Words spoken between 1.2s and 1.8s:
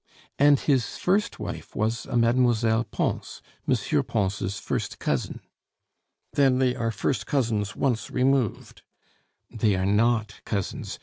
wife